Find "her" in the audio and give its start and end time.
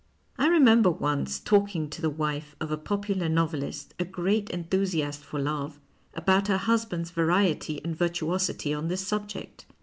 6.47-6.57